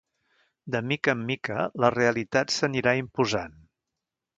[0.75, 3.59] De mica en mica, la realitat s’anirà imposant.